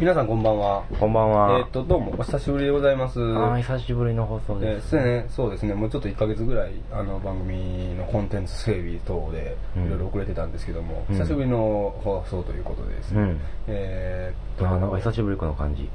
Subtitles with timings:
[0.00, 0.84] 皆さんこんばんは。
[0.98, 1.58] こんばんは。
[1.58, 3.20] えっ、と、どうも、お久しぶりでございます。
[3.20, 4.88] あー久しぶりの放送えーです。
[4.88, 13.40] そうね、そうですね、もうちょっと1ヶ月ぐらい、あの、番組のコンテンツ整備等で、うんいろいろ遅れてたんですけども、うん久しぶりの放送ということでですね、うん。
[13.66, 15.90] えーっと、あーなんか久しぶりこの感じ。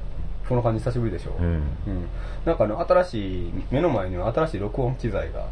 [0.47, 1.45] この感じ久しぶりでしょうん。
[1.45, 1.61] うん。
[2.45, 5.47] なんかあの、新しい、目の前には新しい録音機材が、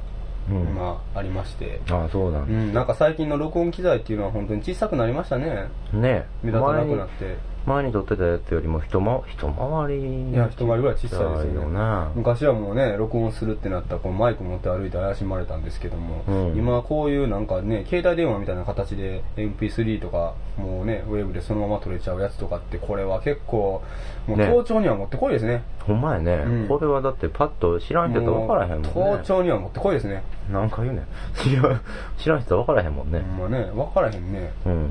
[0.52, 0.62] うん。
[0.68, 2.46] 今、ありまして、ああ、そうだう。
[2.46, 5.68] ん、なんか最近の録音機材っていうのは本当に小さくなりましたね。
[5.92, 7.55] ね目立たなくなって。
[7.66, 10.32] 前に撮ってたやつよりも一回一回り。
[10.32, 11.74] いや、一回りぐらい小さいですよね。
[11.74, 12.12] な。
[12.16, 23.82] 昔はもうね、録音するってなったらこうマイク持って歩いて怪しまれたんですけども、うん今はこういうなんかね、携帯電話みたいな形で MP3 とか、もうね、ウェブでそのまま撮れちゃうやつとかって、これは結構、
[24.28, 25.64] もうね盗聴にはもってこいですね。
[25.86, 28.90] ほんまやね、うんこれはだってパッと知らん人と分からへんもんね。
[28.94, 30.24] 盗聴にはもってこいですね。
[30.52, 31.06] なんか言うねん。
[32.18, 33.22] 知らん人分からへんもんね。
[33.38, 34.52] ほんまね、分からへんね。
[34.66, 34.90] うん。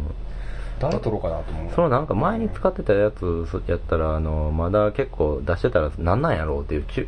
[0.80, 1.72] 誰撮ろうかなと思う。
[1.74, 7.06] そのなんか前に使ってたやつやったら、あの、まだ結構出してたらなんなんやろうっていう注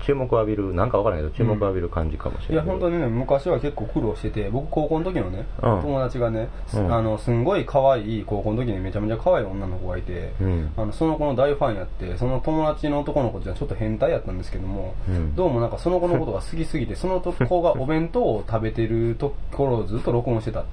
[0.00, 2.66] 注目を浴びる、なんか分からんけど注目を浴びる感じかもしいや、れない。
[2.66, 10.72] 本当にね、昔は結構苦労してて、僕高校の時のね、うん友達がね、すうんあの、すんごい可愛い高校の時にめちゃめちゃ可愛い女の子がいて、うん。
[10.76, 20.64] あのその子の大ファンやってその友達の男の子じゃちょっと変態やったんですけども、うんどうもなんかその子のことが好きすぎて その子がお弁当を食べてるところをずっと録音してた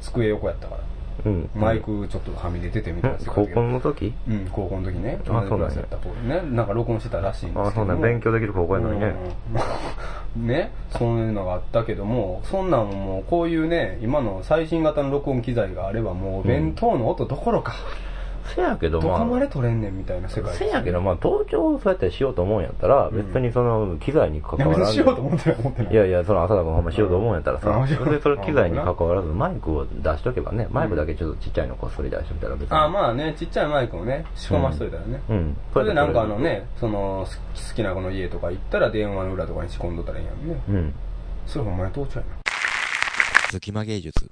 [0.00, 0.80] 机横やったから
[1.28, 1.60] うん。
[1.60, 3.24] マイクちょっとはみ出ててみたいなうん。
[3.26, 4.14] 高校の時？
[4.28, 5.20] うん高校の時ね。
[5.28, 6.40] あ同じクラスやった子ね。
[6.42, 7.68] なんか録音してたらしいんですけども。
[7.68, 9.14] あ、そうなん、勉強できる高校やのにね。
[10.36, 10.46] うん。
[10.46, 17.74] ね、そういうのがあったけども、そんなんもうこういうね、今の最新型の録音機材があればもう弁当の音どころか、
[18.48, 24.92] せやけどまどこまであ、撮れんねんみたいな世界ですよせやけどまあ、登場をそうやってしようと思うんやったら、うん別にその機材に関わらず。
[24.92, 25.92] しようと思ってない思ってない。
[25.92, 32.76] いやいや、その浅田君ほんましようと思うんやったらさ、うんそれでそれ機材に関わらずマイクを出しとけばね、マイクだけちょっとちっちゃいのこっそり出してみたら別に。
[32.76, 35.20] あまあね、ちっちゃいマイクをね、仕込ましといたらね。
[35.28, 35.56] うん。
[35.72, 40.60] それでなんかあのね、その、好きな子の家とか行ったら電話の裏とかに仕込んどったらいいやんね。
[40.68, 40.94] うん。
[41.46, 42.32] それほんまに盗聴やな。
[43.50, 44.30] 隙間芸術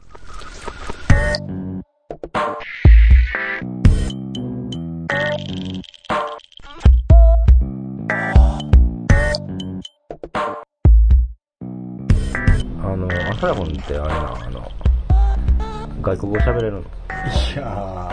[12.82, 14.70] あの、浅田君ってあれな、あの、
[16.02, 16.80] 外国語喋れるの？
[16.80, 16.82] い
[17.56, 18.12] や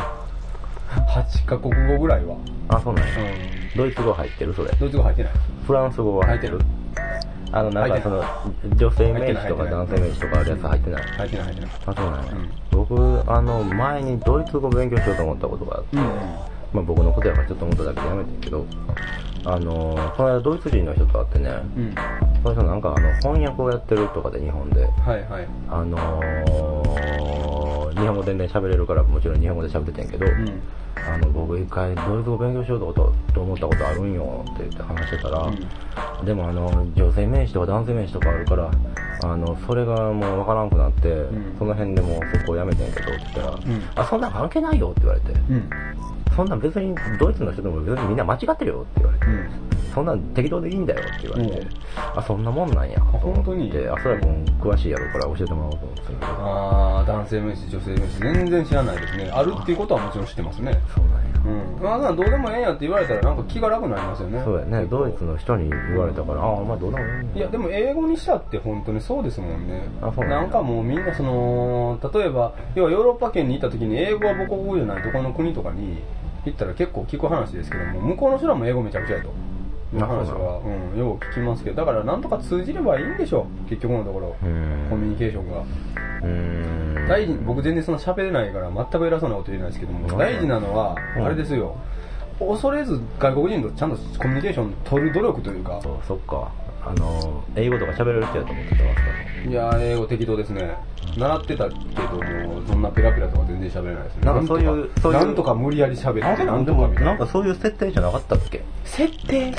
[0.89, 2.35] ー、8カ国語ぐらいは。
[2.69, 3.11] あ、そうなんや。
[3.19, 3.21] う
[3.75, 3.77] ん。
[3.77, 4.71] ドイツ語入ってるそれ。
[4.79, 5.33] ドイツ語入ってない。
[5.67, 6.57] フランス語は入ってる？
[6.57, 6.65] 入
[7.51, 8.23] あの、なんかその、
[8.75, 11.03] 女性名詞とか男性名詞とかあるやつ入ってない？
[11.03, 11.69] 入ってない入ってない。
[11.85, 12.31] あ、そうなんや。
[12.31, 16.03] うん僕、あの、前にドイツ語勉強しようと思ったことがあって、うん。
[16.73, 18.65] まあ僕のことやからちょっと思っただけでやめてんけど、
[19.45, 21.95] あの、この間ドイツ人の人と会ってね、うん。
[22.43, 25.47] その人なんかあの、翻訳をやってるとかで日本で、はいはい。
[25.69, 30.61] あのー、日本語全然喋れるからもちろん日本語で喋っててんけど、うん。
[30.95, 35.51] あの、僕一回ドイツ語勉強しようとと思ったことあるんよって言って話してたら、
[36.23, 38.71] でもあの、女性名詞とか男性名詞とかあるから、
[39.23, 43.59] あの、それがもうわからんくなって、んその辺でもうそこをやめてんけどって言ったら、ん
[43.95, 45.69] あ、そんなん関係ないよって言われて、うん。
[46.35, 49.73] そんなん別にドイツの人でも別にみんな間違ってるよって言われて、うん。
[49.93, 51.69] そんなん適当でいいんだよって言われて、うん
[52.15, 59.29] あ、そんなもんなんやと思本当にって、あ、そら君詳しいやろうから教えてもらおうと思ってたんだけど、ああ、男性名詞、女性名詞、全然知らないですね。
[59.31, 60.81] あるっていうことはもちろん知ってますね。
[60.95, 61.33] そうなんや。
[61.45, 61.83] うん。
[61.83, 64.41] まあ、どうでもええんやって言われたらなんか気が楽になりますよね。
[64.43, 69.83] そうやね、ドイツの人に言われたから、あ、お前どうだろういや、でも英語にしたって本当にそうですもんね。
[70.01, 76.01] あそうなんかもうみんなその、例えば、要はヨーロッパ圏に行った時に英語は母国語じゃないとこの国とかに
[76.45, 79.29] 行ったら結構聞く話ですけども、向こうの人らも英語めちゃくちゃやと。
[79.93, 80.59] いう話は、
[80.93, 84.35] うん、よく聞きますけど、だからなんとか通じればいいんでしょう、結局のところ。
[84.43, 84.87] うん。
[84.89, 85.63] コミュニケーションが。
[87.07, 91.75] 大事僕全然そんな喋れないから全く偉そうなこと言えないですけども、うん大事なのは、うんあれですよ。
[92.39, 96.51] 恐れず外国人とちゃんとコミュニケーション取る努力というか、そっか。
[96.85, 98.89] あの、英語とか喋れる人やと思ってたわ
[99.43, 100.75] けいやー、英語適当ですね。
[101.17, 104.21] 習ってたけども、そんなペラペラとか全然喋れないですね。
[104.25, 107.11] なんかそういうそういうなんとか無理やり喋って、あ、なんとかみたいな。
[107.11, 108.63] なんかそういう設定じゃなかったっけ？
[108.83, 109.53] 設定？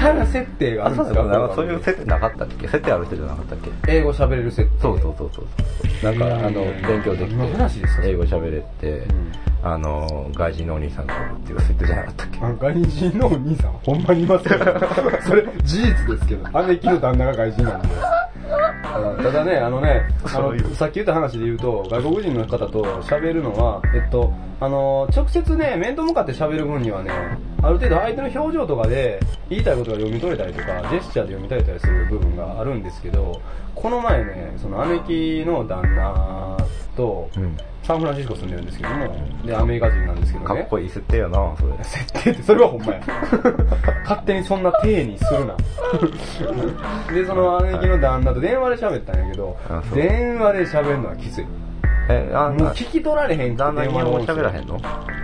[0.00, 2.66] キャラ設定があるんですかなんかそういう設定なかったっけ？
[2.68, 3.92] 設定ある人じゃなかったっけ？
[3.92, 4.80] 英語喋れる設定。
[4.80, 5.46] そうそうそうそう。
[6.04, 9.32] なんか、あの、勉強できて何の話ですか、英語喋れてん、
[9.62, 12.38] あの、外人のお兄さんがおるっていう設定じゃなかったっけ？
[12.40, 14.58] あ外人のお兄さん、ほんまにいますよ。
[15.28, 17.88] それ、事実ですけど、姉貴の旦那が外人なんで。
[17.88, 19.22] うん。
[19.22, 27.10] ただね、あのね、あのさっき言った話で言うと、外国人の方と喋るのは、えっと、あの、直接ね、面と向かって喋る分にはね、
[27.62, 33.40] ある程度相手の表情とかで言いたいことが読み取れたりとか、ジェスチャーで読み取れたりする部分があるんですけど、
[33.74, 36.56] この前ね、その姉貴の旦那
[36.96, 37.56] と、うん。
[37.82, 40.60] サンフランシスコ住んでるんですけども、で、アメリカ人なんですけどね。
[40.60, 41.72] かっこいい設定やな、それ。
[41.82, 43.00] 設定って、それはほんまや。
[44.04, 45.56] 勝手にそんな体にするな。
[47.12, 49.56] で、その姉貴の旦那と電話で喋ったんやけど
[49.94, 51.46] 電話で喋るのはきつい。
[52.12, 54.78] え、あんもうな、聞き取られへんくて旦那日本語喋らへんの？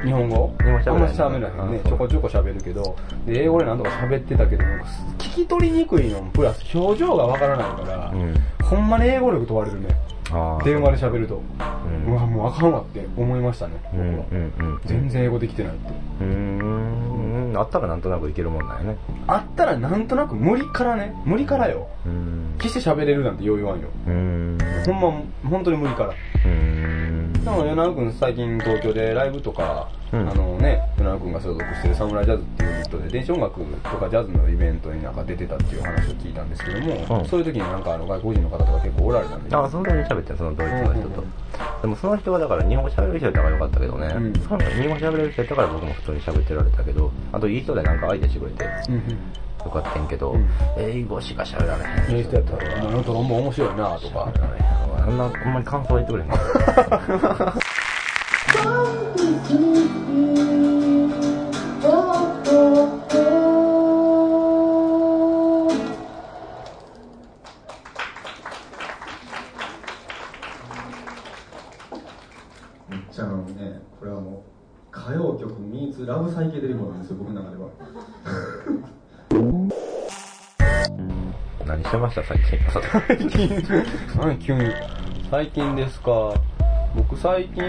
[0.05, 0.55] 日本語？
[0.59, 1.81] 日本語喋らへんあんま喋らへんね。
[1.85, 2.97] あちょこちょこ喋るけど、
[3.27, 4.87] で、英語でなんとか喋ってたけど、なんか
[5.19, 8.35] 聞き取りにくいのもプラス表情がわからないから、うん。
[8.65, 9.88] ほんまに英語力問われるね。
[10.64, 11.43] 電話で喋ると。
[11.61, 13.75] うんうわ、もうあかんわって思いましたね。
[13.93, 14.81] うん、うん、うん。
[14.84, 15.93] 全然英語できてないって。
[16.20, 18.96] うーん、あったらなんとなくいけるもんなんやね。
[19.26, 21.88] あったらなんとなく無理からね、無理からよ。
[22.58, 23.88] 決して喋れるなんてよう言わんよ。
[24.05, 24.56] ほん
[25.00, 26.11] ま、本当に無理から。
[26.11, 27.32] うーん。
[27.32, 29.88] でも、与那くん最近東京でライブとか、
[30.21, 40.99] うんあのね、与那くんが所属してるサムライジャズっていうユニットで、電子音楽とかジャズのイベントになんか出てたっていう話を聞いたんですけども、うんそういう時になんかあの外国人の方とか結構おられたんで、あ、そんなに喋ってんそのドイツの人と。
[40.99, 41.33] うんうんうん
[41.83, 44.07] でもその人がだから日本語喋れる人やったからよかったけどね。
[44.09, 49.03] うんその日本語喋れる人やったから僕も普通に喋ってられたけど、あといい人でなんか相手してくれてうんうん。
[49.65, 50.49] よかったんけど、うん
[50.79, 52.17] 英語しか喋られへん。
[52.19, 54.33] いい人やったら、あのトロンボーン面白いなとか。
[55.07, 56.31] あんな、ほんまに感想言ってくれへん
[75.06, 77.70] 歌謡曲ミーツラブサイケデリコなんですよ、僕の中では。
[81.64, 82.25] 何してました？
[82.25, 82.58] 最近。
[83.06, 83.62] 最近、
[84.20, 84.64] 何急に。
[85.31, 86.35] 最近ですか。
[86.97, 87.62] 僕最近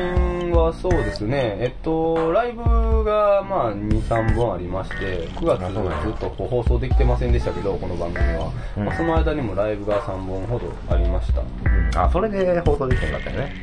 [0.52, 5.60] はそうですね、えっと、ライブがまあ2、3本ありまして、9月
[6.04, 8.52] ずっとこう放送できてませんでしたけど、この番組は。
[8.78, 11.42] うんまあ、その間にもライブが3本ほどありました。
[11.42, 11.48] うん
[11.96, 13.54] あ、それで放送できへんかったよね。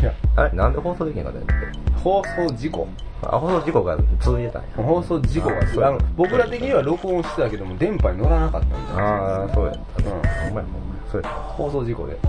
[0.00, 2.88] いや、あれなんで放送できへんかったん放送事故
[3.20, 4.68] けあ、放送事故が続いてたんや。
[4.76, 9.02] 放送事故があそうあの僕ら的には録音してたけども、電波に乗らなかったみたいな。
[9.02, 10.08] ああ、そうやったね。
[10.08, 10.64] うんほんまやほんまや。
[11.10, 12.14] そうやっ放送事故で。
[12.14, 12.28] た。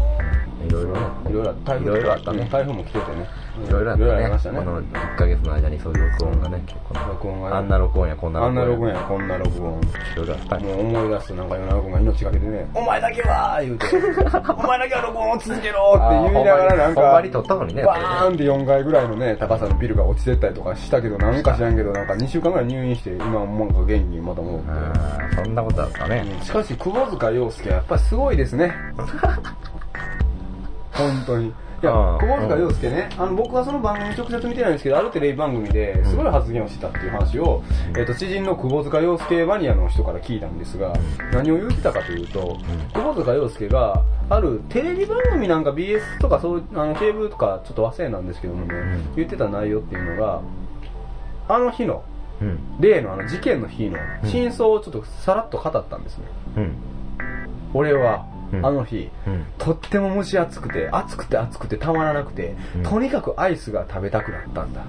[0.66, 1.00] いろいろね。
[1.30, 1.74] いろいろあった。
[1.74, 3.28] 台風いろいろあったね台風も来ててね。
[3.68, 3.96] いろいろあ。
[3.96, 4.60] りましたね。
[4.60, 8.96] この1ヶ月の間にそういう録音がね、結構ね録音がねあんな録音や、こんなあんな録音や。
[8.96, 9.82] や、こんな録音。
[9.82, 13.86] いろいろあったもう思い出すとなんか世の中が命がけでね、 お前だけは言うて、
[14.52, 24.68] お前だけは録音を続けろって言いながらなんか、ほんまに撮ったのにねバーンって4階ぐらいのね、高さのビルが落ちてったりとかしたけど、なんか知らんけど、なんか2週間ぐらい入院して、今もなんか元気にまた戻って。
[25.44, 26.26] そんなことあったね。
[26.40, 28.74] うんしかし、窪塚洋介はやっぱりすごいですね。
[30.92, 31.54] 本当に。
[31.82, 32.20] いやあ、あ。
[32.20, 37.64] 窪塚洋介ね、あの、僕はその番組直接見てないんですけど、あるテレビ番組ですごい発言をしてたっていう話を、
[37.98, 40.94] えっと、知人の窪塚洋介マニアの人から聞いたんですが、
[41.34, 42.60] 何を言ってたかというと、
[42.94, 49.16] 窪塚洋介が、あるテレビ番組なんか BS とかそういう、あの、ケーブルとかちょっと忘れなんですけどもね、ん。
[49.16, 50.42] 言ってた内容っていうのが、
[51.48, 52.04] あの日の、
[52.42, 52.60] うん。
[52.80, 56.26] 例のあの事件の日の真相をちょっとさらっと語ったんですね。
[56.58, 56.76] うん。
[57.74, 58.31] 俺は、うん
[58.64, 59.46] あの日、うん。
[59.58, 64.82] とっても蒸し暑くて、暑くて暑くてたまらなくて、うんとにかくアイスが食べたくなったんだ。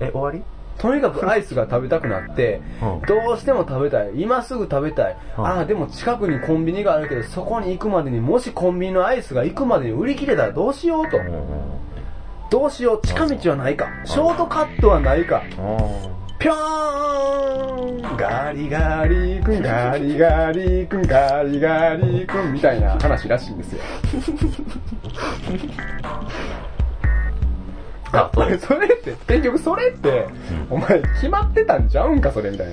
[0.00, 0.42] え、終わり？
[0.78, 4.12] とにかくアイスが食べたくなってうん、どうしても食べたい。
[4.14, 5.16] 今すぐ食べたい。
[5.36, 11.18] うんああ、でも近くにコンビニがあるけど、そこに行くまでにもしコンビニのアイスが行くまでに売り切れたらどうしようと。
[12.50, 13.88] どうしよう、近道はないか。
[14.06, 15.42] ショートカットはないか。
[16.40, 23.82] ぴょーんガリガリ君、ガリガリ君、ガリガリ君みたいな話らしいんですよ。
[28.12, 30.28] あ そうそれって、結局それって、
[30.70, 32.68] お前決まってたんちゃうんか、それみたい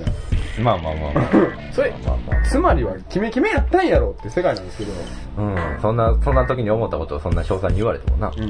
[0.62, 1.24] まあまあまあまあ。
[1.70, 4.92] それ、まあまあつまりは、キメキメやったんやろって世界なんですけど。
[5.36, 5.56] うん。
[5.82, 8.32] そんな、そんな時に思ったことをそんな詳細に言われてもな。
[8.34, 8.46] うん。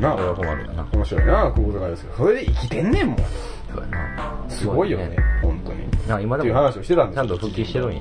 [0.00, 0.86] なそれは困るよな。
[0.92, 2.16] 面白いな、久保坂ですけど。
[2.16, 3.16] それで生きてんねんもん。
[3.74, 4.44] そうやな。
[4.48, 6.08] すごいよね、本当に。
[6.08, 8.00] な今っていう話をしてたんですちゃんと復帰してるんや。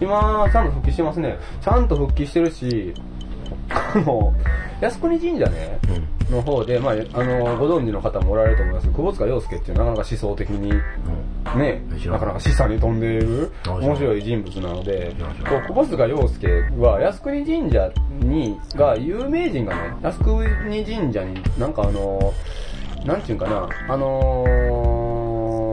[0.00, 1.38] 今、ちゃんと復帰してますね。
[1.60, 2.94] ちゃんと復帰してるし、
[3.68, 4.32] あの、
[4.80, 6.12] 靖国神社ね、うん。
[6.32, 10.72] の方で、まあ、あの、ご存知の方もおられると思いますけど、久保塚洋介っていうなかなか思想的に、
[11.56, 22.32] ね知、らなんかなか示唆に飛んでいるあ面白い人物なので知らん知らん、こう久保塚洋介は靖国神社に、が、有名人がね、靖国神社になんかあの、
[23.04, 24.44] なんていうんかな、あの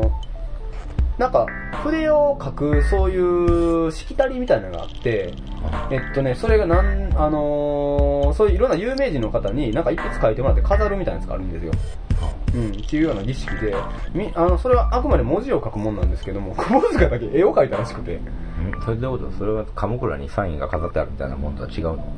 [0.03, 1.45] ー、なんか、
[1.83, 5.33] 筆を書く、そういう、しきたりみたいなのがあって、
[5.91, 11.71] えっとね、それがなん、あのー、そういういろんな有名人の方になんか一筆書いてもらって飾るみたいなやつがあるんですよ。
[12.53, 13.75] うん、っていうような儀式で、
[14.13, 18.81] み、あの、それはあくまで文字を書くもんなんですけども、久保塚だけ絵を描いたらしくて、うん。
[18.83, 19.37] それどういうこと？
[19.37, 22.15] それは鎌倉にサインが飾ってあるみたいなもんとは違うの？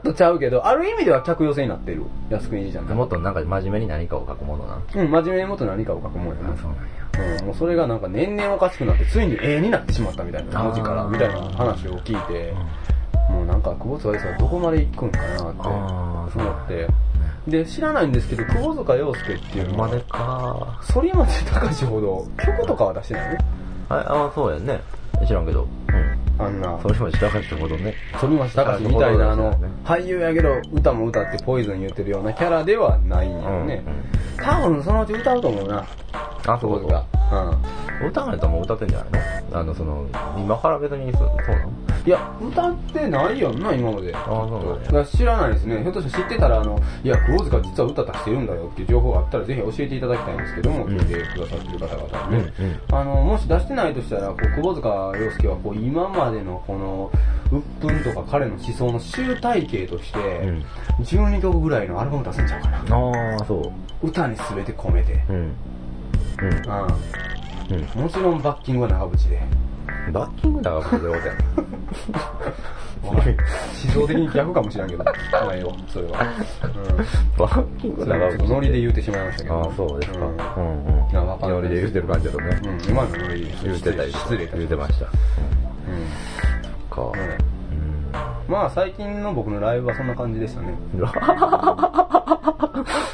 [0.00, 2.02] っっとちゃうけど、ある意味では客寄せになってる。
[2.30, 2.94] 靖国神社。
[2.94, 4.82] もっとなんか真面目に何かを書くものなん？
[4.94, 6.56] うん、真面目にもっと何かを書くもんやな。
[6.56, 7.38] そうなんや。
[7.40, 12.54] うん、もうそれがなんか年々おかしくなって、ついに絵になってしまったみたいな、文字から、みたいな話を聞いて、
[13.30, 15.68] もうなんか、久保塚洋介はどこまで行くんかなって
[16.38, 16.88] 思って。
[17.46, 23.30] で、知らないんですけど、久保塚洋介っていうのは、か反町隆史ほど曲とかは出してない？
[23.30, 23.38] ね。
[23.88, 24.80] あ、あ、そうやんね。
[25.26, 25.62] 知らんけど。
[25.62, 26.19] うん。
[26.40, 26.78] あんな。
[26.82, 27.94] それも知らんってほどね。
[28.12, 29.54] 反町隆史みたいな、あの
[29.84, 33.82] 俳優やけど、歌も歌ってポイズン言ってるようなキャラではないんやろね。
[34.38, 35.86] 多分そのうち歌うと思うな。
[36.46, 37.04] あ、そう久保塚。
[38.02, 38.08] うん。
[38.08, 39.08] 歌わないともう歌ってんじゃない
[39.52, 39.60] の？
[39.60, 40.06] あの、その、
[40.38, 41.72] 今から別にそ、そうなの？
[42.06, 44.14] いや、歌ってないやんな、今まで。
[44.14, 45.82] あそう知らないですね。
[45.82, 52.52] ひょっとしたら知ってたら、あの、いや、久保塚実は歌出してるんだよっていう情報があったら、ぜひ教えていただきたいんですけども、うん聞いてくださってる方々にね。
[52.58, 57.10] うんうんあの、もし出してないとしたら、こう、久保塚洋介は、こう、今までのこの、
[57.52, 60.64] 鬱憤とか彼の思想の集大成として、ん
[61.02, 62.78] 12曲ぐらいのアルバム出すんちゃうかな。
[62.78, 63.72] ああ、そ
[64.02, 64.06] う。
[64.06, 65.22] 歌に全て込めて。
[65.28, 65.36] うん。
[65.36, 65.52] うん。
[67.70, 67.82] うん。
[67.96, 68.02] うん。
[68.02, 69.40] もちろんバッキングは長渕で。
[70.12, 71.22] バッキングだからこれでおてん。
[73.02, 73.14] 思
[73.92, 76.18] 想的に逆かもしれんけど、まあええわ、それは。
[77.38, 77.96] バッキンうん。
[77.96, 79.54] グだからちょっとノリで言うてしまいましたけど。
[79.56, 80.18] ああ、そうですか。
[80.26, 81.50] ううんんうん。
[81.50, 82.60] ノリで言うてる感じだとね。
[82.64, 85.06] うん、今のノリで言うてたり失礼言うてました。
[86.90, 87.12] うん。
[87.12, 87.18] か。
[87.18, 87.38] ね
[88.46, 88.52] うん。
[88.52, 90.74] まあ最近の僕のライブはそんな感じでしたね。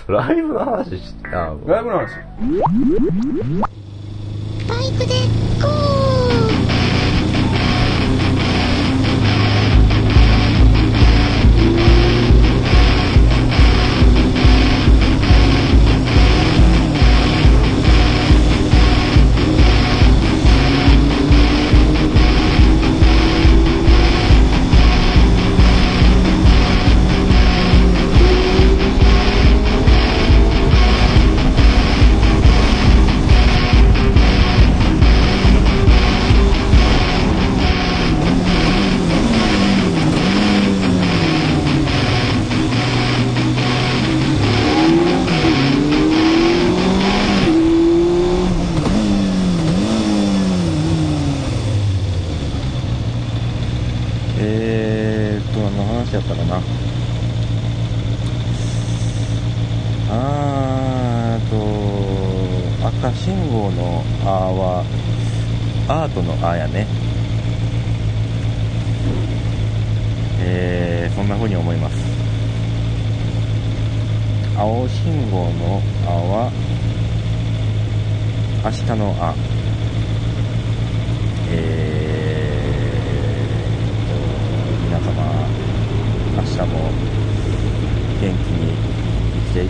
[0.08, 2.06] ライブの話し、あライブの話。
[4.68, 5.14] バイクで
[5.60, 6.05] ゴー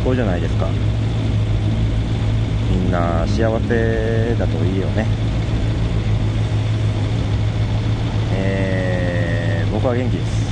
[0.06, 0.68] 高じゃないですか。
[2.70, 5.04] みんな幸せだといいよね。
[8.32, 10.46] えー、僕は元気です。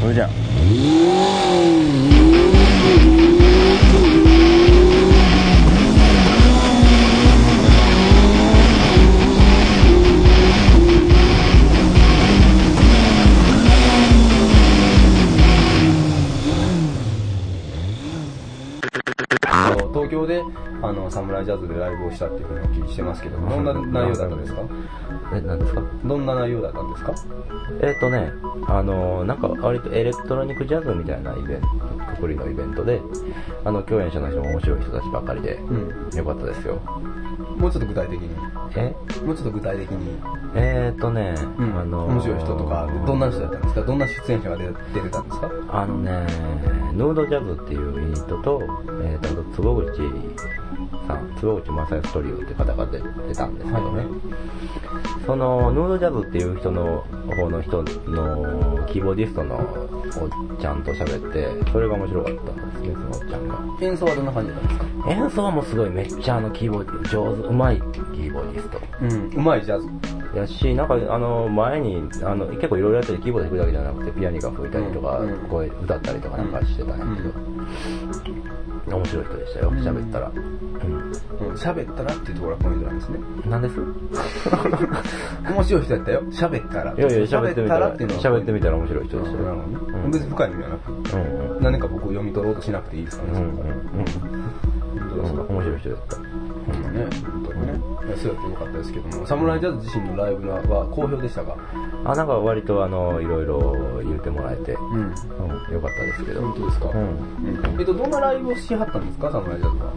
[0.00, 0.44] それじゃあ。
[20.26, 20.42] で、
[20.82, 24.62] あの、サムライジャズでライブをしたっていうふうにお聞きしてますけど、どんな内容だったんですか？
[25.34, 25.82] え、何ですか？
[26.04, 27.14] どんな内容だったんですか？
[27.82, 28.32] えっ、とね、
[28.68, 31.66] あのーなんか割とエレクトロニックジャズみたいなイベント、
[32.16, 33.00] くくりのイベントで、
[33.64, 36.16] あの、共演者の人も面白い人たちばっかりで、うん。
[36.16, 36.80] よかったですよ。
[37.56, 38.30] もうちょっと具体的に。
[38.76, 38.94] え？
[39.24, 40.18] もうちょっと具体的に。
[40.56, 41.78] えっ、とね、うん。
[41.78, 43.82] あのー面白い人とか、どんな人だったんですか？
[43.82, 45.50] どんな出演者が出出てたんですか？
[45.70, 46.26] あのね、
[46.94, 48.62] ヌードジャズっていうユニットと、
[49.02, 50.00] えっ、と、あと坪口
[51.06, 54.06] さん、坪口昌恭トリオって方が出出たんですけどね、はい
[55.26, 57.04] その、ヌードジャズっていう人の
[57.36, 57.84] 方の人の
[58.86, 63.58] キーボーディストのおっちゃんと喋って、それが面白かったですね、そのおっちゃんが。
[63.80, 65.10] 演奏はどんな感じだったんですか？
[65.10, 68.80] 演奏もすごいめっちゃあのキーボーディ上手、うまいキーボーディスト。
[69.02, 69.30] うん。
[69.34, 69.88] うまいジャズ。
[70.34, 77.30] やし、なんかあの前にあの結構いろいろやっててキーボード弾くだけじゃなくてピアニカ吹いたりとか、うん声歌ったりとかなんかしてたんやけど、
[78.96, 80.30] 面白い人でしたよ、うん喋ったら。
[80.34, 81.52] うん。
[81.54, 83.18] 喋ったらっていうところがポイントなんですね。
[83.44, 83.50] うん。
[83.50, 83.74] なんです？
[85.50, 86.22] 面白い人やったよ。
[86.30, 86.92] 喋ったら。
[86.92, 89.44] いやいや、喋ってみたら、っていうのは喋ってみたら面白い人でしたよ。
[89.44, 89.78] なるほどね。
[90.04, 90.92] うん別に深い意味はなく。
[90.92, 90.96] うん
[91.56, 91.62] うん。
[91.62, 93.74] 何か僕読み取ろうとしなくていいですかね、うんうんそこから。
[93.74, 95.42] 本当ですか？
[95.42, 95.48] うん。
[95.56, 96.16] 面白い人だった。
[96.72, 97.80] ね、本当にね。
[98.06, 101.56] いやそうやってよかったですけども、サムライジャズ自身のライブは好評でしたか？
[102.04, 104.98] あ、なんか割とあの、いろいろ言ってもらえて、うん。
[104.98, 105.04] うん、
[105.72, 106.42] よかったですけど。
[106.42, 106.98] 本当ですか、うん。
[106.98, 109.92] うんえっと、どんなライブをしはったんですか、サムライジャズは。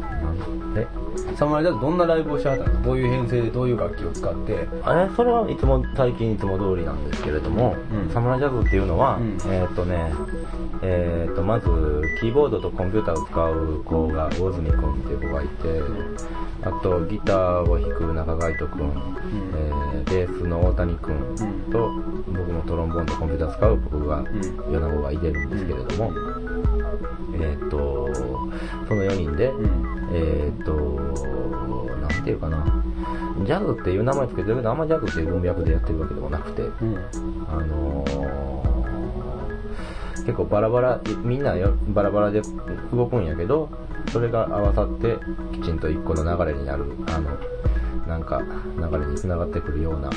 [0.77, 0.87] え？
[1.35, 2.83] サムライジャズどんなライブをしはったんですか？
[2.85, 4.67] どういう編成でどういう楽器を使って？
[4.83, 10.13] あれそれはいつも最近いつも通りなんですけれども、うんサムライジャズっていうのは、うんえーっとね
[10.81, 11.65] えーっとまず
[12.19, 15.81] キーボードとコンピューターを使う子が魚住君っていう子がいて、
[16.63, 18.91] あとギターを弾く中海人君、
[19.55, 21.15] えーベースの大谷君
[21.71, 21.89] と、
[22.27, 26.11] 僕もトロンボーンとコンピューター使う僕が、ん米子がいてるんですけれども、
[27.33, 28.07] えーっと
[28.87, 29.97] その4人で、うん。
[30.13, 30.73] えーっと、
[31.97, 32.65] なんていうかな、
[33.45, 36.97] ジャズっていう名前つけてるけど、あんまジャズっていう文脈でやってるわけでもなくて、うん。
[37.49, 38.66] あのー
[40.27, 42.41] 結構バラバラ、みんなよバラバラで
[42.91, 43.69] 動くんやけど、
[44.11, 45.17] それが合わさって
[45.53, 47.29] きちんと1個の流れになる、あの、
[48.05, 48.41] なんか
[48.75, 50.09] 流れにつながってくるような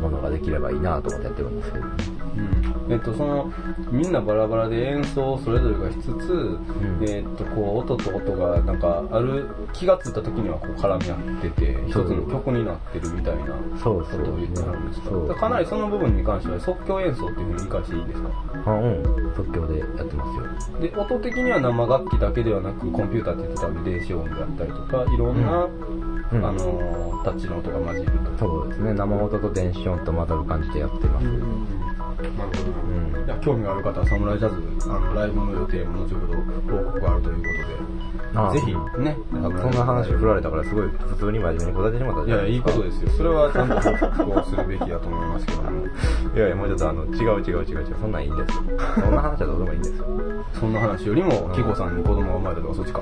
[0.00, 1.84] ものができればいいなと思ってやってるんですけど。
[1.84, 2.92] うん。
[2.92, 3.52] えっと、その、
[3.90, 6.58] みんなバラバラで演奏をそれぞれがしつつ、ん。
[7.02, 14.00] えっと、こう、音と音が、なんか、ある、気がついた時にはこう絡み合ってて、一つの曲になってるみたいなことを
[14.36, 18.28] 言ってはるんですかそうかなりその部分に関しては即興演奏っていうふうに理解していいですか？
[18.66, 20.24] あうん、即興でやってま
[20.60, 20.80] すよ。
[20.80, 28.38] で、音的には生楽器だけではなく、コンピューターって言ってたんで、電子音であったりとか、いろんな、うんあのー、タッチの音が混じると。
[28.38, 31.24] そうですね、生音と電子音と混ざる感じでやってます。
[31.24, 32.88] なるほど。
[32.88, 36.34] うんいや興味がある方はサムライジャズあのライブの予定も後ほど
[36.78, 37.87] 報告があるということ
[38.34, 38.52] ああ。
[38.52, 43.10] でぜひねそんな話振られたからすごい普通に真面目に答えてしまったいやいいことですよ。
[43.10, 45.68] それはちゃんとこうするべきだと思いますけども。
[46.34, 48.56] いやいや、もうちょっとあの、違う違う違う違う、そんなんいいんです。
[48.56, 48.62] よ。
[48.94, 50.06] そんな話はどうでもいいんですよ。
[50.52, 53.00] そんな話よりもキコさんに子供が生まれたとかそっちか。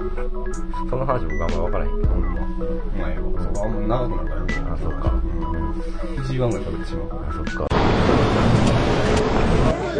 [0.90, 2.40] その話僕あんま分からへんけど、ほんま。
[2.96, 4.40] お前よそこあんま長くなるから。
[4.42, 5.12] ねあ、そっか。
[5.12, 5.70] うん。
[6.20, 7.22] 1時間ぐらいかけてしまうから。
[7.28, 7.75] あ、そっか。
[9.96, 9.98] い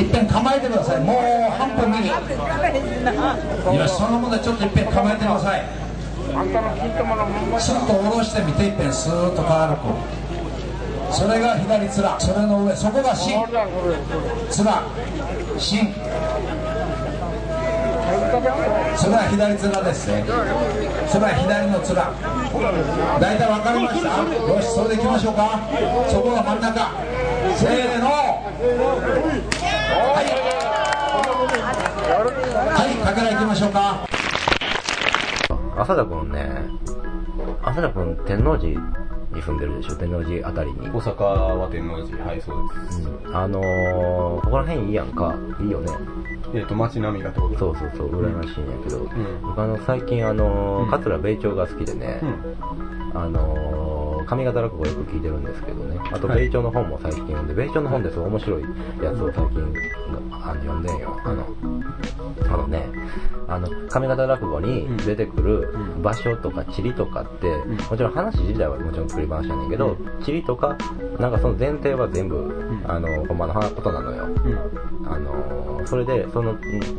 [0.00, 1.00] っぺん構えてください。
[1.00, 1.16] もう
[1.52, 2.14] 半分右よ
[3.86, 5.64] しそのものちょっといっぺん構えてください。
[7.60, 9.82] スッと下ろしてみていっぺんスーッと軽く
[11.12, 11.88] それが左面。
[11.92, 12.08] それ
[12.46, 12.74] の上。
[12.74, 13.38] そこが芯。
[13.38, 13.46] 面
[15.58, 15.94] 芯。
[18.96, 20.24] それは左面ですね。
[21.08, 21.94] それは左の面
[23.20, 24.08] 大体分かりました。
[24.54, 25.60] よしそれでいきましょうか。
[26.08, 26.90] そこが真ん中。
[27.56, 28.06] せーの。
[28.06, 28.12] は
[30.22, 30.26] い。
[32.74, 34.06] はいかけらいきましょうか。
[35.76, 36.68] 浅田くんね、
[37.64, 38.80] 浅田くん天王寺
[39.32, 40.88] に住んでるでしょ、天王寺あたりに。
[40.88, 45.34] 大阪は天王寺はいそうです、あのー、ここら辺いいやんか。
[45.60, 45.92] いいよね。
[46.54, 49.42] えっ、と街並みがってことそうそうそう、羨ましいんやけど、ん。
[49.42, 53.20] 僕あの、最近あの桂米朝が好きでね、うん。
[53.20, 56.46] あのー、上方落語よく聞いてるんですけどね、あと、はい。
[56.46, 58.62] 米朝の本も最近読んで、米朝の本ですごい面白い
[59.02, 59.74] やつを最近
[60.42, 61.20] あの読んでんよ。
[61.24, 61.46] あの、
[62.48, 62.88] あのね、
[63.48, 66.02] あの、上方落語に出てくるうん。
[66.02, 67.76] 場所とか地理とかって、ん。
[67.76, 70.76] もちろん話自体はもちろん作り話やねんけど、地理とか、
[71.18, 72.84] なんかその前提は全部、ん。
[72.86, 74.24] あの、ほんまのことなのよ。
[74.24, 75.08] うん。
[75.08, 76.58] あのーそれで、その、ん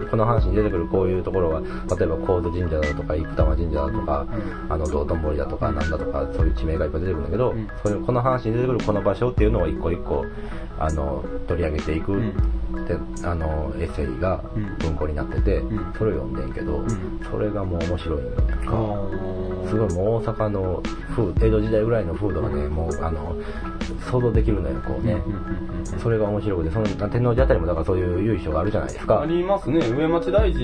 [0.09, 1.61] この話に出てくるこういうところは、
[1.97, 4.25] 例えば高度神社だとか、生玉神社だとか、
[4.69, 7.67] あの、道頓堀だとか、なんだとか、そういう地名がいっぱい出てくるんだけど、ん。
[7.83, 10.25] そういう、この話に出てくるこの場所っていうのを一個一個、
[10.79, 12.33] あの、取り上げていく、ん。
[12.87, 14.77] で、あの、エッセイがうん。
[14.79, 15.93] 文庫になってて、ん。
[15.97, 16.87] それを読んでんけど、ん。
[17.31, 18.33] それがもう面白いんやん
[18.67, 18.71] あか。
[18.77, 20.83] ーすごいもう大阪の
[21.15, 23.35] 風江戸時代ぐらいの風土がね、もう、あの、
[24.09, 25.21] 想像できるのよ、こうね。
[26.01, 29.21] それが面白くて、その天王寺あたりもだからそういう由緒があるじゃないですか。
[29.21, 30.63] ありますね上町大寺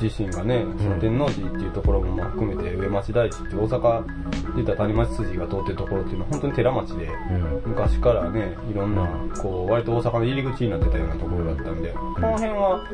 [0.00, 4.12] 自身がね、その天王寺っていうところもまあ含めて上町大寺って大阪で
[4.56, 7.62] 言ったら谷町筋が通ってるところっていうのは本当に寺町で、うん。
[7.66, 9.06] 昔からねいろんな
[9.40, 12.84] こう割と大阪の入り口になってたようなところだったんで、この辺は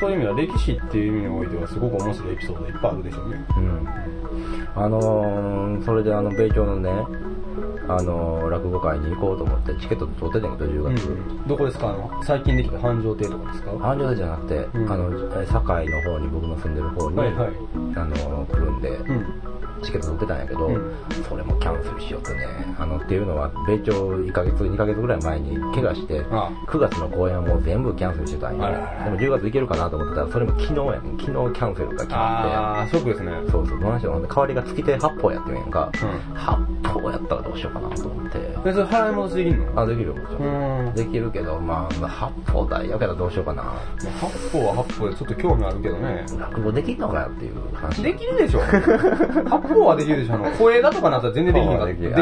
[0.00, 3.88] そういう意味では歴史っていう意味においてはすごく面白いエピソードいっぱいあるでしょうねうん。
[4.74, 6.90] あのー、それであの、米朝のね、
[7.88, 11.48] あのー、落語会に行こうと思って、チケット取ってたんけど、10月。
[11.48, 11.88] どこですか？
[11.88, 13.70] あの最近できた繁盛亭とかですか？
[13.78, 14.92] 繁盛亭じゃなくて、うん。
[14.92, 17.48] あの、堺の方に、僕の住んでる方に、はいはい。
[17.96, 19.26] あのー、来るんで、うん
[19.82, 20.96] チケット取ってたんやけど、うん
[21.28, 22.46] それもキャンセルしようってね。
[22.78, 28.64] あの、っていうのは、米朝1ヶ月、2ヶ月ぐらい前に怪我して、あ9月の公演はもう全部キャンセルしてたんよ。
[28.64, 31.18] あらららでも10月行けるかなと思ってたら、それも昨日やねん。
[31.18, 32.14] 昨日キャンセルが決まって。
[32.14, 34.12] ああショックですねそうそう、どないしよう。
[34.14, 35.90] ほんで代わりが月亭八方やって言うんやんか。
[35.92, 36.56] うん八
[36.92, 38.38] 方やったらどうしようかなと思って。
[38.66, 40.86] でそれ払い戻しできんのあ、できるよ、もちろん。
[40.86, 40.94] うん。
[40.94, 43.62] できるけど、まあ、八方台やけどどうしようかな。
[43.62, 46.26] 八方は八方でちょっと興味あるけどね。
[46.36, 48.02] 落語できんのかよっていう話。
[48.02, 52.20] できるでしょ八方はできるでしょあの、 小枝とかなったら全然できへんかできてな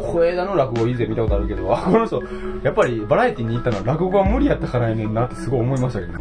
[0.00, 2.20] い小枝の落語以前見たことあるけど、あ、この人、
[2.64, 6.18] やっぱりバラエティに行ったのは落語は無理やったからやねんなってすごい思いましたけどね。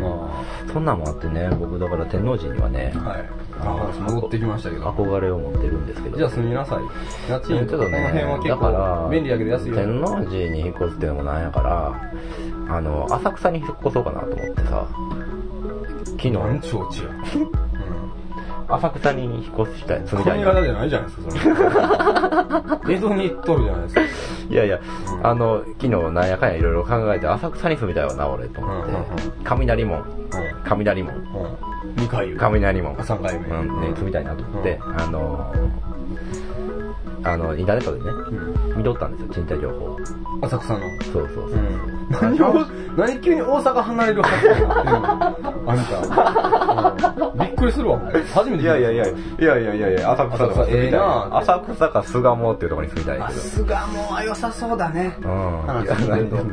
[0.00, 0.28] ま
[0.72, 3.47] そんなんもあってね、僕だから天王寺にはね、あ、はい。
[3.64, 4.90] 話戻ってきましたけど。
[4.90, 6.16] 憧れを持ってるんですけど。
[6.16, 6.78] じゃあ住みなさい。
[7.28, 9.76] 家ちょっと賃とかこの辺はね、結だから構、便利やけど安いよ。
[9.76, 14.86] 天王寺に引っ越すっていうのもなんやから、あの、浅草に引っ越そうかなと思ってさ、
[16.04, 17.67] 昨日、何超違う。
[18.68, 18.74] うん。
[18.76, 22.94] 浅草に引っ越したい、住みたい髪型じゃないじゃないですか、それ。
[22.96, 24.00] 江戸に行っとるじゃないですか。
[24.50, 24.80] いやいや、
[25.22, 28.92] あの、昨日なんやかんやいろいろ考えて、浅草に住みたいわな、俺、と思って。
[29.44, 30.04] 雷門、
[30.64, 31.22] 雷門、うん。
[32.02, 32.34] 2回。
[32.36, 35.52] 雷門、あ三回目うん、ね、住みたいなと思って、あの、
[37.24, 38.10] あの、インターネットでね、
[38.70, 38.78] うん。
[38.78, 39.98] 見とったんですよ、賃貸情報。
[40.42, 40.80] 浅草の。
[41.12, 41.97] そうそうそう。
[42.10, 42.36] うん。
[42.38, 42.66] 何を、
[42.96, 44.48] 何急に大阪離れるはず
[45.66, 47.22] あんた。
[47.22, 47.98] うんびっくりするわ、
[48.34, 49.10] 初めて聞いやいやいや、い
[49.44, 53.40] やいやいやいや、浅草とか住みたい浅草ええな浅草か巣鴨っていうところに住みたいあ、けど。
[53.40, 55.16] 巣鴨は良さそうだね。
[55.22, 55.28] うん。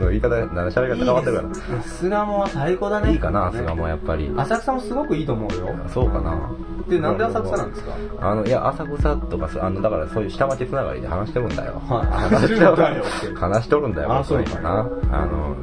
[0.09, 1.43] 言い方、なんか喋り方変わってるか
[1.83, 3.07] 巣鴨は最高だね。
[3.07, 3.11] ら。
[3.13, 4.33] いいかな、巣鴨やっぱり。
[4.35, 5.75] 浅草もすごくいいと思うよ。
[5.93, 6.49] そうかな。
[6.87, 7.91] で、なんで浅草なんですか？
[8.21, 11.81] あの、いや、浅草とかす、あの、だからそういう下町つながりで話してるんだよ。
[11.87, 13.03] はい話してるんだよ
[13.39, 14.69] 話しとるんだよ、あそう僕はな。
[15.11, 15.55] あの、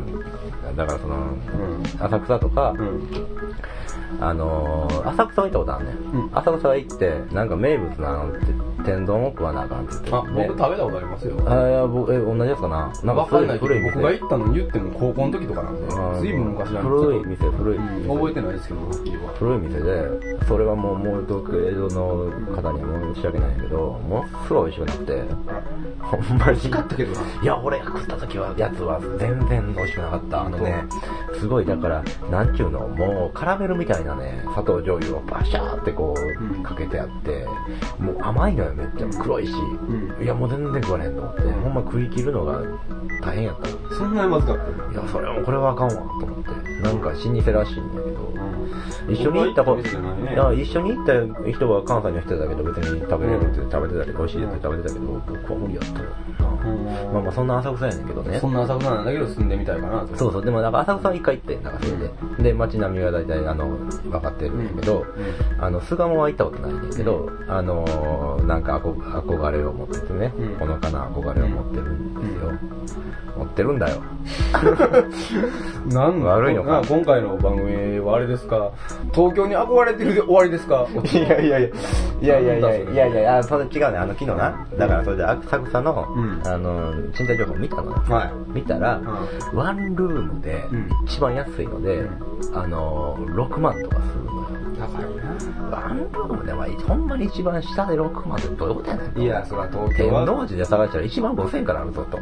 [0.76, 2.04] だからその、うん。
[2.06, 3.08] 浅草とか、うん。
[4.20, 8.46] あのー、浅草は行ったことあるね、うん浅草行って、なんか名物なのって、
[8.84, 10.10] 天丼を食わなあかんって言って。
[10.14, 11.36] あ、僕で食べたことありますよ。
[11.46, 15.76] あ、いや、僕、え、同じやつかななんわかんない古い、店僕が行ったの言っても高校の時とかなん
[16.14, 18.14] で、ずいぶん昔なんで古い店、古いうん店。
[18.14, 18.80] 覚えてないですけど。
[19.38, 25.34] 古い店で、それはもう、もう、僕、江戸の方には申し訳ないけど、ものすごい美味しくなって、
[26.00, 26.44] ほんまに。
[26.44, 27.20] 美味しかったけどな。
[27.42, 30.42] いや、俺が食った時は、やつは全然美味しくなかった。
[30.44, 30.84] あのね、
[31.42, 37.44] すごい、だから、なんちゅうの、もう、カラメルみたいなね、砂糖醤油をバシャーってこうかけてあって、
[37.98, 39.20] もう甘いのよ、めっちゃ。
[39.20, 40.22] 黒いし、ん。
[40.22, 42.62] いや、もう全然食われへんと思って、ほんま食い切るのが
[43.22, 43.68] 大変やった。
[43.96, 46.80] そんなにまずかったいや、それはもうこれはあかんわ、と思って。
[46.80, 48.32] なんか老舗らしいんやけど、
[49.10, 49.82] 一緒に行った子、ね。
[50.62, 56.52] 一緒に行った人は関西の人だけど、別に食べれるって食べてたけど、美味しいって食べてたけど、僕は無理やったよな。
[57.12, 58.38] まあまあ、そんな浅草やねんけどね。
[58.40, 60.16] そんな浅草なんだけど住んでみたいかなと。
[60.16, 61.96] そうそう、でもなんか浅草は一回行ってん、なんかそれ
[62.38, 62.42] で。
[62.50, 65.04] で、街並みは大体、あの、分かってるんやけど、
[65.60, 72.52] あの、巣鴨は行ったことないんだけど、あのー、なんか憧憧れを持っててね、うんほのかな憧れを持ってるんですよ。
[73.36, 73.96] 持ってるんだよ。
[75.90, 76.80] なん悪いのか？
[76.80, 78.70] な今回の番組はあれですか？
[79.12, 80.86] 東京に憧れてるで終わりですか？
[81.12, 81.68] いやいやいや、
[82.20, 84.66] いやいやいや、いやいや、あ、それ違うね、あの、昨日な。
[84.78, 88.02] だからそれで浅草の、うんあの、賃貸情報見たのよ。
[88.08, 88.32] はい。
[88.54, 89.00] 見たら、
[89.52, 92.08] うワンルームでうん、一番安いので、
[92.52, 94.42] あの、6万とかするのよ。
[94.78, 95.04] 高い
[95.70, 99.14] ワンルームでは、ほんまに一番下で6万ってどういうことやねん。
[99.16, 99.22] な。
[99.22, 100.22] いや、そら東天京は。
[100.24, 102.18] 王寺で探したら1万5000円からあるぞと。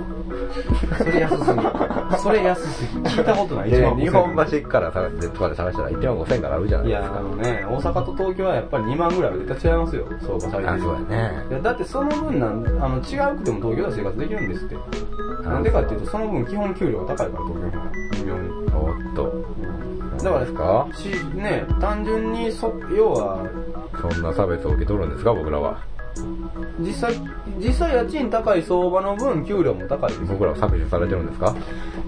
[0.98, 1.60] それ安すぎ。
[2.20, 3.00] それ安すぎ。
[3.00, 3.70] 聞いたことない。
[3.70, 7.22] で一番日本橋から探して、とかで探したら1万5000円からあるじゃないですかあ。
[7.22, 10.06] のね、大阪と東京はやっぱり2万ぐらいは絶対違いますよ。
[10.20, 11.46] 相場最低あ、そうやね。
[11.50, 14.76] いやだってその分なんあの違うくても東京では生活できるんですって
[15.44, 17.99] なんでかっていうとその分基本給料が高いから東京の
[19.14, 19.44] と。
[20.22, 20.86] だからですか？
[20.94, 23.46] しね単純にそ要は
[24.00, 25.78] そんな差別を受け取るんですか、僕らは？
[26.80, 27.14] 実際
[27.58, 31.54] 実際家賃高い相場の分給料も高いです僕らは削除されてるんですか？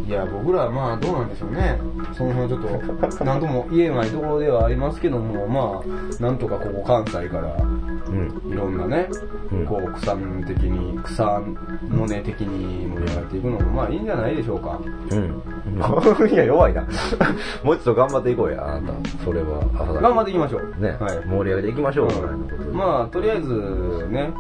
[0.06, 1.78] いや僕らはまあどうなんでしょうね
[2.16, 5.80] その辺はちょっと 何とも言えないところではありますけどもま
[6.18, 8.52] あなんとかここ関西からうん。
[8.52, 9.08] いろんなね、
[9.52, 10.14] うんこう草
[10.46, 11.40] 的に草
[11.88, 14.78] の根的に盛り上がっていくのもまあいいんじゃないでしょうか
[15.10, 15.42] うん。
[16.30, 16.82] いや、弱いな。
[17.62, 19.08] もうちょっと頑張っていこうや、あなた。
[19.24, 20.82] それは、朝頑張っていきましょう。
[20.82, 21.26] ね、はい。
[21.26, 22.64] 盛り上げていきましょう、ぐらいのこと。
[22.64, 24.32] でまあとりあえずね。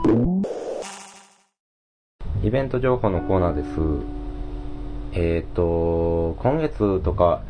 [2.42, 3.68] イベント情報のコーナーです。
[5.14, 7.42] えっ、と、今月とか、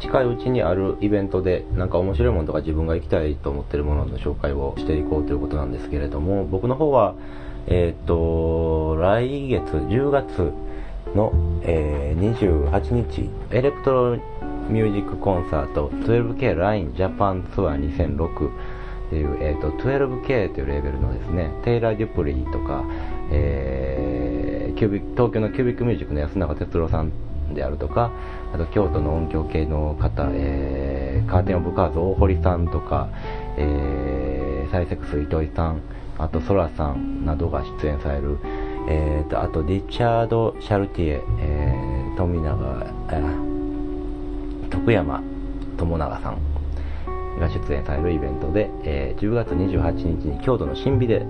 [0.00, 7.14] 近いうちにあるイベントで、なんか面白いものとか自分が行きたいと思ってるものの紹介をしていこうということなんですけれども、僕の方は、
[7.66, 10.52] えっ、と、来月、10月
[11.14, 14.16] の、えー28日、エレクトロ
[14.68, 22.84] ミュージックコンサート 12K LINE Japan ツアー2006っていう、えー、と 12K というレーベルのですねテイラー・デュプリーとか、
[23.32, 27.10] えーキュビ東京のキュービックミュージックの安永哲郎さん
[27.52, 28.12] であるとか
[28.54, 33.08] あと京都の音響系の方、えー Curtain of Cards 大堀さんとか、
[33.56, 35.80] えー PsySEX 糸魚さん
[36.18, 38.38] あとソラさんなどが出演される、
[38.90, 45.22] えーと、あとリチャード・シャルティエ、えー、富永、えー、徳山
[45.76, 51.26] 友永さんが出演されるイベントで、えー、10月28日に京都の新美で、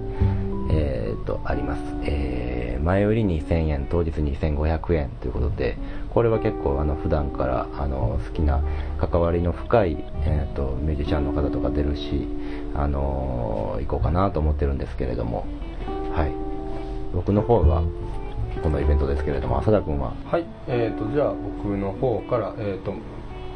[0.71, 5.77] えー、とあります、えー、前売り2000円当日2500円ということで
[6.11, 8.62] これは結構あの普段からあの好きな
[9.01, 12.29] 関わりの深い、えー、とミュージシャンの方とか出るし、
[12.77, 15.44] あのー、行こうかなと思ってるんですけれども。
[16.14, 16.47] はい。
[17.14, 17.83] 僕の方は
[18.62, 20.14] このイベントですけれども浅田君は？
[20.27, 22.94] はいえーとじゃあ僕の方からえっ、ー、と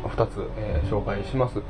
[0.08, 1.62] 2つ、えー、紹介します。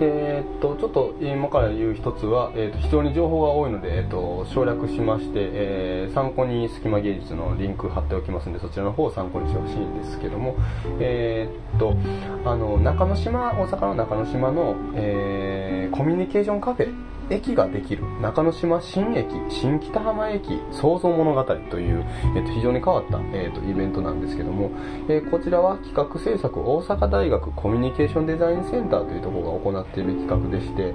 [0.00, 10.56] えー、と、ちょっと今から言う1つは、えー、っと非常に情報が多いので、えー、と省略しまして、え参考に隙間芸術のリンク貼っておきますので、そちらの方を参考にしてほしいんですけども、
[10.98, 11.96] えっと、
[12.44, 22.04] あの、中之島、大阪の中之島の、えコミュニケーションカフェ駅ができる中之島新駅、新北浜駅創造物語という、
[22.36, 24.70] えっと、非常に変わった、えっと、イベントなんですけども、
[25.08, 30.94] えー、こちらは企画制作大阪大学コミュニケーションデザインセンターというところが行っている企画でして、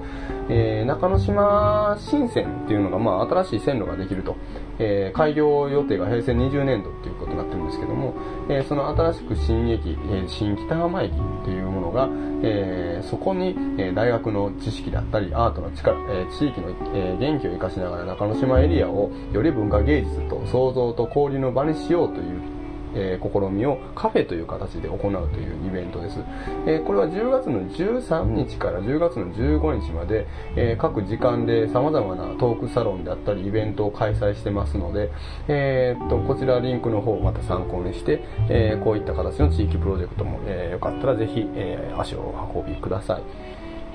[0.50, 4.36] えー、中之島新線っていうのが、まあ、新しい線路ができると、
[4.82, 8.16] えー、開業予定が平成20年度ということになってるんですけども、
[8.50, 11.14] えその新しく新駅、え新北浜駅
[11.44, 12.10] というものが、
[12.42, 22.51] えそこに、え大学の知識だったりアートの力、え地域の、え元気を生かしながら中之島エリアをより文化芸術と創造と交流の場にしようという
[22.96, 26.20] え、試みをカフェという形で行うというイベントです。
[26.66, 35.10] え、これは10月の13日から10月の15日まで、え、各時間で様々なトークサロンであったりイベントを開催してますので、
[35.48, 43.22] えー、っとこちらリンクの方をまた参考にして、えこういった形の地域プロジェクトも、えよかったらぜひ、え足を運びください。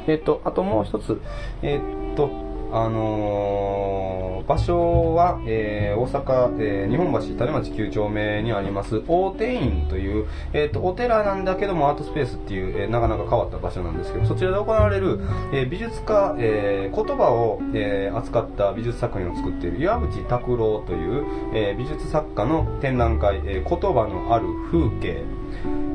[0.09, 1.21] えっと、あともう一つ、
[1.63, 1.81] え
[2.13, 15.21] っと、あのー、場所は、えー、大阪、えー、日本橋種町9丁目にあります大手院という、えーと、お寺なんだけどもアートスペースっていう、え、なかなか変わった場所なんですけどそちらで行われる、
[15.53, 21.25] え、美術家、え、言葉を、え、扱った美術作品を作っている岩渕拓郎という、
[21.55, 25.23] え、美術作家の展覧会、え、言葉のある風景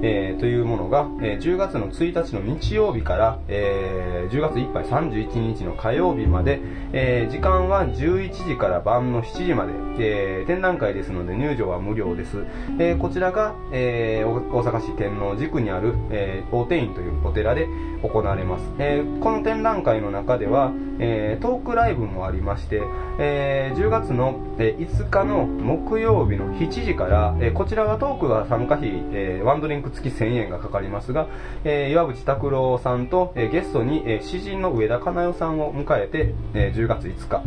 [0.03, 6.59] えー、というものが、えー、10月の1日の日曜日から、えー、10月いっぱい31日の火曜日まで、
[6.93, 12.43] え、時間は11時から晩の7時まで、え、展覧会ですので入場は無料です。
[12.79, 17.67] え、こちらが、え、大阪市天王寺区にある、えー、大天院というお寺で
[18.01, 18.63] 行われます。
[18.79, 22.81] え、この展覧会の中では、え、トークライブもありまして、
[23.19, 31.27] え、10月の、え、5日の木曜日の7時から、え、こちらはトークは参加費、えー、ワンドリンク付き1000円がかかりますが、
[31.63, 37.43] えー、岩渕拓郎さんと、えー、ゲストに、えー、詩人の上田かな代さんを迎えて、えー、10月5日、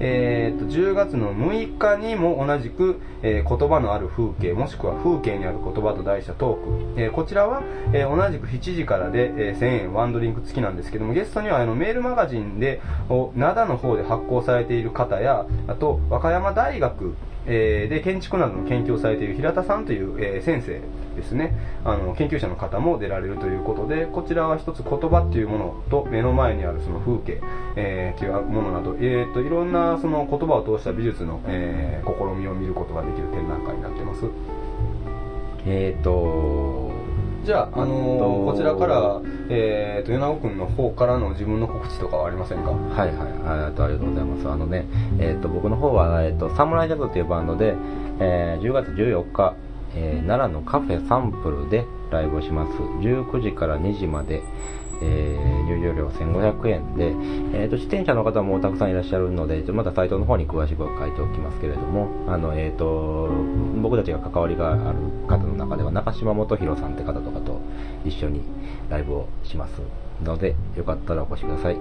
[0.00, 17.14] えー、と10月の6日にも同じく、えー、言葉のある風景もしくは風景にある言葉と題したトーク、えー、こちらは、えー、同じく7時からで、えー、1000円ワンドリンク付きなんですけどもゲストにはあのメールマガジンで灘の方で発行されている方やあと和歌山大学
[17.46, 20.80] えー、で建築などの研究をされている平田さんという、えー、先生
[21.16, 21.54] ですね。
[21.84, 27.40] あの研究者の方も出られるということでこちらは一つ言葉っていうものと目の前にあるその風景、
[27.76, 34.26] えー、というものなど、えーと、いろんなその言葉を通した美術の、えー、試みを見ることができる展覧会になってます。
[35.64, 36.81] え、ー、と
[37.44, 42.70] じゃあ、あのー、こちらから、えーと、米子君の方からの自分の告知とかはありませんか？
[42.70, 43.28] はいはい。
[43.44, 44.48] ありがとうございます。
[44.48, 44.86] あのね、
[45.18, 47.74] えーと、僕の方は、えーと、サムライジャズというバンドで、
[48.20, 49.56] えー、10月14日、
[49.96, 52.72] えー、奈良のカフェサンプルでライブをします。
[52.78, 54.40] 19時から2時まで、
[55.02, 57.06] えー、入場料1500円で、
[57.58, 63.28] えーと、出店者の方もたくさんいらっしゃるのでまたサイトの方に詳しく書いておきますけれどもあの、えーと、
[63.80, 67.60] 僕たちが関わりがある方の中では中島元弘さんって方とかと
[68.04, 68.42] 一緒に
[68.88, 69.72] ライブをします
[70.22, 71.76] のでよかったらお越しください。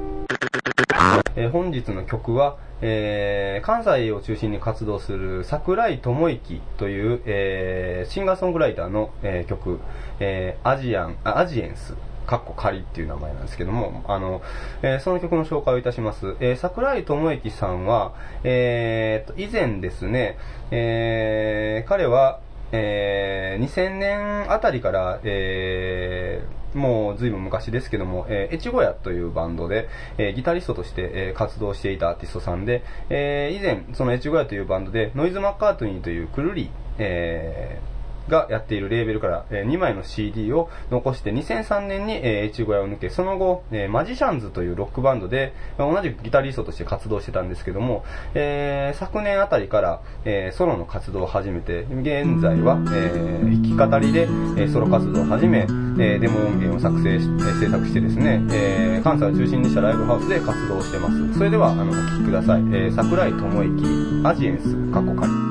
[1.36, 9.80] えー、本日の曲は、えー、関西を中心に活動する桜井智之という、えー、シンガーソングライターの、え曲、
[10.20, 14.42] えアジアン、アジエンスかっこ仮っていう名前なんですけども、あの、
[14.82, 16.36] えー、その曲の紹介をいたします。
[16.40, 20.38] えー、桜井智之さんは、えー、と、以前ですね、
[20.72, 22.40] えー、彼は、
[22.72, 37.91] えー、2000年あたりから、えー、もう随分昔ですけども、えー、越後屋というバンドで、えー、ギタリストとして、えー、活動していたアーティストさんで、えー、以前、その越後屋というバンドで、ノイズ・マッカートニーというくるり、えー、
[38.32, 57.28] がやっているレーベルから、え2枚の CD を残して2003年に、えー越後屋を抜け、その後、えーマジシャンズというロックバンドで、まあ同じくギタリストとして活動してたんですけども、えー昨年あたりから、えーソロの活動を始めて、現在は、えー弾き語りで、えーソロ活動を始め、えーデモ音源を作成し、
[57.60, 61.38] 制作してですね、えー関西を中心にしたライブハウスで活動してます。
[61.38, 62.62] それでは、あの、お聴きください。
[62.62, 65.51] えー桜井智之、アジエンス、過去仮。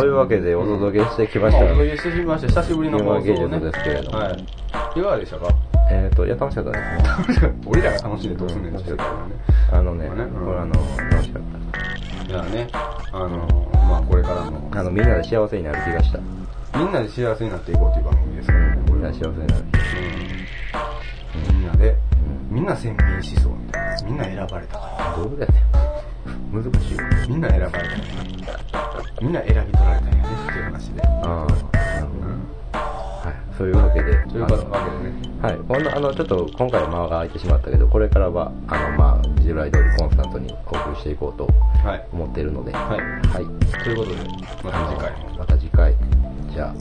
[0.00, 1.62] というわけでお届けしてきました。
[1.62, 2.62] まあお届けしてきました。
[2.62, 3.60] 久しぶりの放送をね。
[3.60, 4.32] ですけれどもはい。
[4.98, 5.48] いかがでしたか？
[5.90, 7.52] えっ、と、いや、楽しかったですね。
[7.66, 9.34] 俺らが楽しんでどうすんねんって言ってたからね。
[9.72, 10.72] あのね、まあねうんこれあの、
[11.10, 11.42] 楽しかっ
[12.28, 12.68] いやね、
[13.12, 13.28] あの、
[13.74, 14.80] まあこれからの、た。
[14.80, 16.18] あの、みんなで幸せになる気がした。
[16.78, 18.82] みんなで幸せになっていこうという番組ですからね。
[18.86, 19.64] みんなで幸せになる。
[21.46, 21.96] うんみんなで、
[22.48, 24.02] みんな先民思想みたいな。
[24.06, 25.22] みんな選ばれたから。
[25.22, 25.62] どうだよね。
[26.50, 27.04] 難しいわ。
[27.28, 28.69] みんな選ばれたんや
[29.20, 31.02] みんな選び取られたんやねっていう話で。
[31.02, 32.30] ああ、なるほど。
[32.72, 33.56] はい。
[33.56, 34.16] そういうわけで。
[34.28, 34.70] というわけでね。
[35.42, 35.56] はい。
[35.56, 41.46] ほんの、あの、ちょっと今回間が空いてしまったけど、これからは、あの、まあ、従来通りコンスタントにお送りしていこうと
[41.86, 42.06] はい。
[42.12, 43.84] 思っているので、はいはい。
[43.84, 44.16] ということで、
[44.64, 45.38] また次回も。
[45.38, 45.94] また次回。
[46.52, 46.74] じゃあ、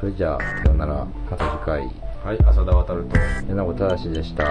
[0.00, 1.06] それじゃあ、さよなら。
[1.30, 1.80] また次回。
[1.80, 1.90] はい。
[2.26, 3.16] はい、浅田渡ると。
[3.48, 4.44] 柳本正でした。